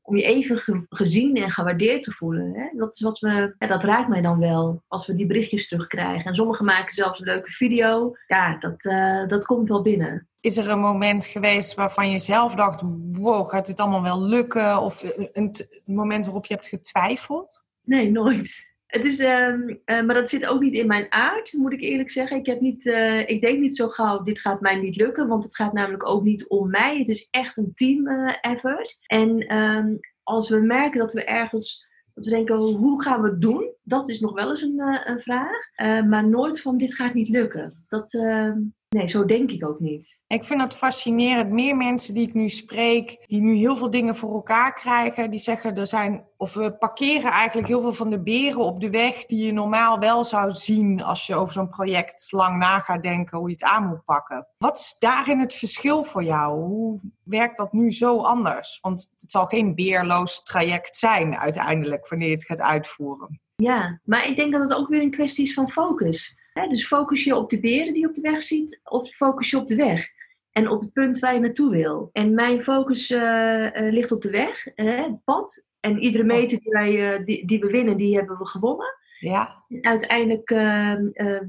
Om 0.05 0.15
je 0.15 0.23
even 0.23 0.85
gezien 0.89 1.35
en 1.35 1.49
gewaardeerd 1.49 2.03
te 2.03 2.11
voelen. 2.11 2.53
Hè? 2.53 2.77
Dat 2.77 2.93
is 2.93 3.01
wat 3.01 3.19
we, 3.19 3.55
ja, 3.59 3.67
dat 3.67 3.83
raakt 3.83 4.09
mij 4.09 4.21
dan 4.21 4.39
wel 4.39 4.83
als 4.87 5.07
we 5.07 5.13
die 5.13 5.25
berichtjes 5.25 5.67
terugkrijgen. 5.67 6.25
En 6.25 6.35
sommigen 6.35 6.65
maken 6.65 6.93
zelfs 6.93 7.19
een 7.19 7.25
leuke 7.25 7.51
video. 7.51 8.15
Ja, 8.27 8.57
dat, 8.57 8.85
uh, 8.85 9.27
dat 9.27 9.45
komt 9.45 9.69
wel 9.69 9.81
binnen. 9.81 10.27
Is 10.39 10.57
er 10.57 10.69
een 10.69 10.79
moment 10.79 11.25
geweest 11.25 11.73
waarvan 11.73 12.11
je 12.11 12.19
zelf 12.19 12.55
dacht: 12.55 12.81
wow, 13.11 13.49
gaat 13.49 13.65
dit 13.65 13.79
allemaal 13.79 14.01
wel 14.03 14.21
lukken? 14.21 14.81
Of 14.81 15.03
een, 15.03 15.29
een 15.33 15.55
moment 15.85 16.25
waarop 16.25 16.45
je 16.45 16.53
hebt 16.53 16.67
getwijfeld? 16.67 17.63
Nee, 17.83 18.11
nooit. 18.11 18.72
Het 18.93 19.05
is, 19.05 19.19
uh, 19.19 19.53
uh, 19.57 19.77
maar 19.85 20.13
dat 20.13 20.29
zit 20.29 20.45
ook 20.45 20.61
niet 20.61 20.73
in 20.73 20.87
mijn 20.87 21.05
aard, 21.09 21.53
moet 21.53 21.73
ik 21.73 21.81
eerlijk 21.81 22.11
zeggen. 22.11 22.37
Ik, 22.37 22.45
heb 22.45 22.59
niet, 22.59 22.85
uh, 22.85 23.29
ik 23.29 23.41
denk 23.41 23.59
niet 23.59 23.75
zo 23.75 23.89
gauw, 23.89 24.23
dit 24.23 24.39
gaat 24.39 24.61
mij 24.61 24.75
niet 24.75 24.95
lukken, 24.95 25.27
want 25.27 25.43
het 25.43 25.55
gaat 25.55 25.73
namelijk 25.73 26.09
ook 26.09 26.23
niet 26.23 26.47
om 26.47 26.69
mij. 26.69 26.97
Het 26.97 27.07
is 27.07 27.27
echt 27.31 27.57
een 27.57 27.71
team 27.73 28.07
eh, 28.07 28.35
effort. 28.41 28.97
En 29.05 29.57
um, 29.57 29.99
als 30.23 30.49
we 30.49 30.59
merken 30.59 30.99
dat 30.99 31.13
we 31.13 31.23
ergens, 31.23 31.87
dat 32.13 32.25
we 32.25 32.31
denken, 32.31 32.55
hoe 32.55 33.03
gaan 33.03 33.21
we 33.21 33.29
het 33.29 33.41
doen? 33.41 33.71
Dat 33.83 34.09
is 34.09 34.19
nog 34.19 34.33
wel 34.33 34.49
eens 34.49 34.61
een, 34.61 34.79
een 35.05 35.21
vraag. 35.21 35.69
maar 36.07 36.27
nooit 36.27 36.61
van, 36.61 36.77
dit 36.77 36.95
gaat 36.95 37.13
niet 37.13 37.29
lukken. 37.29 37.83
Dat, 37.87 38.13
ehm, 38.13 38.59
Nee, 38.93 39.07
zo 39.07 39.25
denk 39.25 39.51
ik 39.51 39.67
ook 39.67 39.79
niet. 39.79 40.21
Ik 40.27 40.43
vind 40.43 40.59
dat 40.59 40.75
fascinerend. 40.75 41.49
Meer 41.49 41.75
mensen 41.75 42.13
die 42.13 42.27
ik 42.27 42.33
nu 42.33 42.49
spreek, 42.49 43.23
die 43.27 43.41
nu 43.41 43.55
heel 43.55 43.77
veel 43.77 43.89
dingen 43.89 44.15
voor 44.15 44.33
elkaar 44.33 44.73
krijgen, 44.73 45.29
die 45.29 45.39
zeggen 45.39 45.75
er 45.75 45.87
zijn, 45.87 46.25
of 46.37 46.53
we 46.53 46.73
parkeren 46.73 47.31
eigenlijk 47.31 47.67
heel 47.67 47.81
veel 47.81 47.93
van 47.93 48.09
de 48.09 48.21
beren 48.21 48.59
op 48.59 48.81
de 48.81 48.89
weg 48.89 49.25
die 49.25 49.45
je 49.45 49.51
normaal 49.51 49.99
wel 49.99 50.23
zou 50.23 50.55
zien 50.55 51.03
als 51.03 51.27
je 51.27 51.35
over 51.35 51.53
zo'n 51.53 51.69
project 51.69 52.31
lang 52.31 52.57
na 52.57 52.79
gaat 52.79 53.03
denken 53.03 53.37
hoe 53.37 53.47
je 53.47 53.53
het 53.53 53.63
aan 53.63 53.87
moet 53.87 54.05
pakken. 54.05 54.47
Wat 54.57 54.77
is 54.77 54.95
daarin 54.99 55.39
het 55.39 55.53
verschil 55.53 56.03
voor 56.03 56.23
jou? 56.23 56.59
Hoe 56.59 56.99
werkt 57.23 57.57
dat 57.57 57.73
nu 57.73 57.91
zo 57.91 58.21
anders? 58.21 58.79
Want 58.81 59.11
het 59.19 59.31
zal 59.31 59.45
geen 59.45 59.75
beerloos 59.75 60.43
traject 60.43 60.95
zijn 60.95 61.37
uiteindelijk 61.37 62.07
wanneer 62.09 62.27
je 62.27 62.33
het 62.33 62.45
gaat 62.45 62.61
uitvoeren. 62.61 63.41
Ja, 63.55 63.99
maar 64.03 64.27
ik 64.27 64.35
denk 64.35 64.51
dat 64.51 64.61
het 64.61 64.77
ook 64.77 64.87
weer 64.87 65.01
een 65.01 65.11
kwestie 65.11 65.45
is 65.45 65.53
van 65.53 65.69
focus 65.69 66.41
dus 66.53 66.87
focus 66.87 67.23
je 67.23 67.35
op 67.35 67.49
de 67.49 67.59
beren 67.59 67.93
die 67.93 68.01
je 68.01 68.07
op 68.07 68.13
de 68.13 68.21
weg 68.21 68.43
ziet, 68.43 68.79
of 68.83 69.09
focus 69.09 69.49
je 69.49 69.57
op 69.57 69.67
de 69.67 69.75
weg? 69.75 70.07
En 70.51 70.69
op 70.69 70.81
het 70.81 70.93
punt 70.93 71.19
waar 71.19 71.33
je 71.33 71.39
naartoe 71.39 71.71
wil. 71.71 72.09
En 72.11 72.33
mijn 72.33 72.63
focus 72.63 73.11
uh, 73.11 73.21
uh, 73.21 73.91
ligt 73.91 74.11
op 74.11 74.21
de 74.21 74.29
weg, 74.29 74.67
het 74.75 75.23
pad. 75.23 75.65
En 75.79 75.99
iedere 75.99 76.23
meter 76.23 76.59
die, 76.59 76.71
wij, 76.71 77.19
uh, 77.19 77.25
die, 77.25 77.45
die, 77.45 77.59
we 77.59 77.67
winnen, 77.67 77.97
die 77.97 78.15
hebben 78.15 78.37
we 78.37 78.47
gewonnen. 78.47 78.95
Ja. 79.19 79.63
En 79.67 79.85
uiteindelijk, 79.85 80.47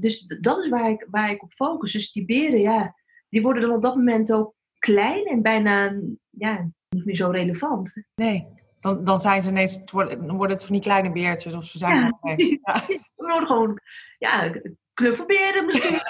dus 0.01 0.25
dat 0.25 0.57
is 0.63 0.69
waar 0.69 0.89
ik, 0.89 1.07
waar 1.09 1.31
ik 1.31 1.43
op 1.43 1.53
focus. 1.53 1.91
Dus 1.91 2.11
die 2.11 2.25
beren, 2.25 2.59
ja, 2.59 2.95
die 3.29 3.41
worden 3.41 3.61
dan 3.61 3.71
op 3.71 3.81
dat 3.81 3.95
moment 3.95 4.33
ook 4.33 4.53
klein 4.79 5.25
en 5.25 5.41
bijna 5.41 5.99
ja, 6.29 6.69
niet 6.89 7.05
meer 7.05 7.15
zo 7.15 7.29
relevant. 7.29 8.03
Nee, 8.15 8.47
dan, 8.79 9.03
dan 9.03 9.21
zijn 9.21 9.41
ze 9.41 9.49
ineens, 9.49 9.85
dan 9.85 10.37
worden 10.37 10.55
het 10.55 10.65
van 10.65 10.73
die 10.73 10.83
kleine 10.83 11.11
beertjes 11.11 11.53
of 11.53 11.63
ze 11.63 11.77
zijn 11.77 12.17
ja. 12.21 12.35
ja. 12.63 12.83
Gewoon 13.15 13.79
ja, 14.17 14.51
knuffelberen 14.95 15.65
misschien. 15.65 16.01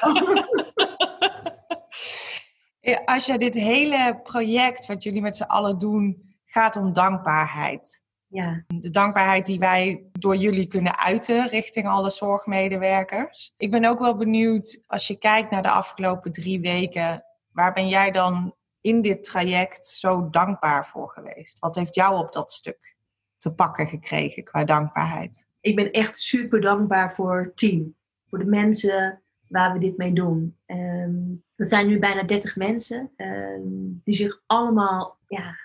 Als 3.05 3.25
je 3.25 3.37
dit 3.37 3.53
hele 3.53 4.19
project 4.23 4.85
wat 4.85 5.03
jullie 5.03 5.21
met 5.21 5.35
z'n 5.35 5.43
allen 5.43 5.77
doen, 5.77 6.35
gaat 6.45 6.75
om 6.75 6.93
dankbaarheid. 6.93 8.03
Ja. 8.27 8.63
De 8.67 8.89
dankbaarheid 8.89 9.45
die 9.45 9.59
wij 9.59 10.09
door 10.11 10.35
jullie 10.35 10.67
kunnen 10.67 10.97
uiten 10.97 11.47
richting 11.47 11.87
alle 11.87 12.11
zorgmedewerkers. 12.11 13.53
Ik 13.57 13.71
ben 13.71 13.85
ook 13.85 13.99
wel 13.99 14.15
benieuwd, 14.15 14.83
als 14.87 15.07
je 15.07 15.17
kijkt 15.17 15.51
naar 15.51 15.63
de 15.63 15.69
afgelopen 15.69 16.31
drie 16.31 16.59
weken, 16.59 17.23
waar 17.51 17.73
ben 17.73 17.87
jij 17.87 18.11
dan 18.11 18.55
in 18.81 19.01
dit 19.01 19.23
traject 19.23 19.87
zo 19.87 20.29
dankbaar 20.29 20.87
voor 20.87 21.09
geweest? 21.09 21.59
Wat 21.59 21.75
heeft 21.75 21.95
jou 21.95 22.17
op 22.17 22.31
dat 22.31 22.51
stuk 22.51 22.95
te 23.37 23.53
pakken 23.53 23.87
gekregen 23.87 24.43
qua 24.43 24.63
dankbaarheid? 24.63 25.45
Ik 25.61 25.75
ben 25.75 25.91
echt 25.91 26.19
super 26.19 26.61
dankbaar 26.61 27.13
voor 27.13 27.39
het 27.39 27.57
team 27.57 27.95
voor 28.35 28.43
de 28.43 28.49
mensen 28.49 29.21
waar 29.47 29.73
we 29.73 29.79
dit 29.79 29.97
mee 29.97 30.13
doen. 30.13 30.57
Um, 30.65 31.43
dat 31.55 31.69
zijn 31.69 31.87
nu 31.87 31.99
bijna 31.99 32.23
30 32.23 32.55
mensen 32.55 33.11
um, 33.17 34.01
die 34.03 34.15
zich 34.15 34.41
allemaal 34.45 35.17
ja, 35.27 35.55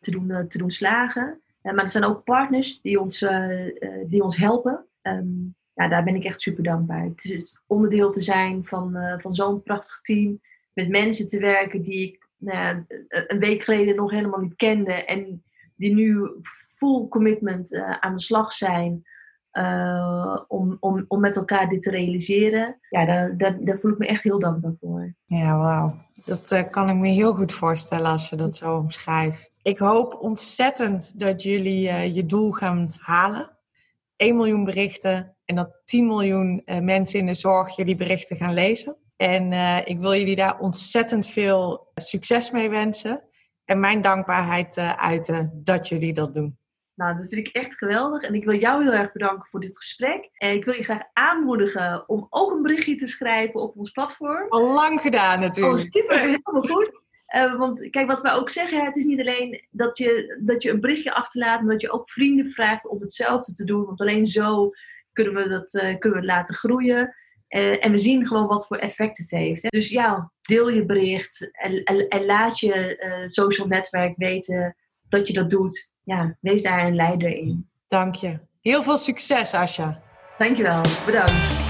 te, 0.00 0.10
doen, 0.10 0.30
eh, 0.30 0.44
te 0.44 0.58
doen 0.58 0.70
slagen. 0.70 1.40
Uh, 1.62 1.72
maar 1.72 1.84
er 1.84 1.88
zijn 1.90 2.04
ook 2.04 2.24
partners 2.24 2.80
die 2.82 3.00
ons, 3.00 3.22
uh, 3.22 3.68
die 4.06 4.22
ons 4.22 4.36
helpen. 4.36 4.86
Um, 5.02 5.54
ja, 5.74 5.88
daar 5.88 6.04
ben 6.04 6.14
ik 6.14 6.24
echt 6.24 6.40
super 6.40 6.62
dankbaar. 6.62 7.04
Het 7.04 7.24
is 7.24 7.62
onderdeel 7.66 8.10
te 8.10 8.20
zijn 8.20 8.64
van, 8.64 8.96
van 9.18 9.34
zo'n 9.34 9.62
prachtig 9.62 10.00
team. 10.00 10.40
Met 10.72 10.88
mensen 10.88 11.28
te 11.28 11.38
werken 11.38 11.82
die 11.82 12.08
ik 12.08 12.28
nou 12.36 12.84
een 13.08 13.38
week 13.38 13.62
geleden 13.62 13.96
nog 13.96 14.10
helemaal 14.10 14.40
niet 14.40 14.56
kende. 14.56 14.92
En 14.92 15.42
die 15.76 15.94
nu 15.94 16.30
full 16.42 17.08
commitment 17.08 17.74
aan 17.74 18.16
de 18.16 18.22
slag 18.22 18.52
zijn. 18.52 19.04
Uh, 19.52 20.40
om, 20.48 20.76
om, 20.80 21.04
om 21.08 21.20
met 21.20 21.36
elkaar 21.36 21.68
dit 21.68 21.82
te 21.82 21.90
realiseren. 21.90 22.78
Ja, 22.88 23.26
daar, 23.36 23.78
voel 23.80 23.90
ik 23.90 23.98
me 23.98 24.06
echt 24.06 24.22
heel 24.22 24.38
dankbaar 24.38 24.72
voor. 24.80 25.14
Ja, 25.24 25.58
wauw. 25.58 25.94
Dat 26.24 26.52
uh, 26.52 26.62
kan 26.70 26.88
ik 26.88 26.96
me 26.96 27.08
heel 27.08 27.34
goed 27.34 27.52
voorstellen 27.52 28.10
als 28.10 28.28
je 28.28 28.36
dat 28.36 28.56
zo 28.56 28.76
omschrijft. 28.76 29.58
Ik 29.62 29.78
hoop 29.78 30.14
ontzettend 30.20 31.20
dat 31.20 31.42
jullie 31.42 31.88
uh, 31.88 32.14
je 32.14 32.26
doel 32.26 32.50
gaan 32.50 32.94
halen. 32.98 33.50
1 34.16 34.36
miljoen 34.36 34.64
berichten 34.64 35.36
en 35.44 35.54
dat 35.54 35.80
10 35.84 36.06
miljoen 36.06 36.62
mensen 36.80 37.18
in 37.18 37.26
de 37.26 37.34
zorg 37.34 37.76
jullie 37.76 37.96
berichten 37.96 38.36
gaan 38.36 38.54
lezen. 38.54 38.96
En 39.16 39.52
ik 39.86 39.98
wil 39.98 40.14
jullie 40.14 40.36
daar 40.36 40.58
ontzettend 40.58 41.26
veel 41.26 41.90
succes 41.94 42.50
mee 42.50 42.70
wensen. 42.70 43.22
En 43.64 43.80
mijn 43.80 44.00
dankbaarheid 44.00 44.78
uiten 44.96 45.60
dat 45.64 45.88
jullie 45.88 46.12
dat 46.12 46.34
doen. 46.34 46.58
Nou, 46.94 47.16
dat 47.16 47.28
vind 47.28 47.46
ik 47.46 47.54
echt 47.54 47.74
geweldig. 47.74 48.22
En 48.22 48.34
ik 48.34 48.44
wil 48.44 48.58
jou 48.58 48.82
heel 48.82 48.92
erg 48.92 49.12
bedanken 49.12 49.48
voor 49.50 49.60
dit 49.60 49.76
gesprek. 49.76 50.28
En 50.32 50.54
ik 50.54 50.64
wil 50.64 50.74
je 50.74 50.82
graag 50.82 51.02
aanmoedigen 51.12 52.08
om 52.08 52.26
ook 52.30 52.52
een 52.52 52.62
berichtje 52.62 52.94
te 52.94 53.06
schrijven 53.06 53.60
op 53.60 53.76
ons 53.76 53.90
platform. 53.90 54.48
Al 54.48 54.72
lang 54.72 55.00
gedaan 55.00 55.40
natuurlijk. 55.40 55.94
Oh, 55.94 56.02
super, 56.02 56.18
helemaal 56.18 56.62
goed. 56.62 57.00
Uh, 57.36 57.58
want 57.58 57.90
kijk, 57.90 58.06
wat 58.06 58.20
wij 58.20 58.32
ook 58.32 58.50
zeggen, 58.50 58.84
het 58.84 58.96
is 58.96 59.04
niet 59.04 59.20
alleen 59.20 59.64
dat 59.70 59.98
je, 59.98 60.40
dat 60.44 60.62
je 60.62 60.70
een 60.70 60.80
berichtje 60.80 61.14
achterlaat, 61.14 61.60
maar 61.60 61.72
dat 61.72 61.80
je 61.80 61.90
ook 61.90 62.10
vrienden 62.10 62.52
vraagt 62.52 62.88
om 62.88 63.00
hetzelfde 63.00 63.52
te 63.52 63.64
doen. 63.64 63.84
Want 63.84 64.00
alleen 64.00 64.26
zo 64.26 64.70
kunnen 65.12 65.34
we, 65.34 65.48
dat, 65.48 65.74
uh, 65.74 65.82
kunnen 65.82 66.20
we 66.20 66.26
het 66.26 66.34
laten 66.34 66.54
groeien. 66.54 67.14
Uh, 67.48 67.84
en 67.84 67.90
we 67.90 67.98
zien 67.98 68.26
gewoon 68.26 68.46
wat 68.46 68.66
voor 68.66 68.76
effect 68.76 69.18
het 69.18 69.30
heeft. 69.30 69.62
Hè? 69.62 69.68
Dus 69.68 69.88
ja, 69.88 70.32
deel 70.40 70.68
je 70.68 70.86
bericht 70.86 71.50
en, 71.52 71.82
en, 71.82 72.08
en 72.08 72.24
laat 72.24 72.58
je 72.58 73.24
social 73.26 73.66
netwerk 73.66 74.16
weten 74.16 74.76
dat 75.08 75.28
je 75.28 75.34
dat 75.34 75.50
doet. 75.50 75.91
Ja, 76.04 76.36
wees 76.40 76.62
daar 76.62 76.86
een 76.86 76.94
leider 76.94 77.36
in. 77.36 77.66
Dank 77.88 78.14
je. 78.14 78.38
Heel 78.60 78.82
veel 78.82 78.96
succes, 78.96 79.54
Asja. 79.54 80.02
Dankjewel. 80.38 80.80
Bedankt. 81.06 81.61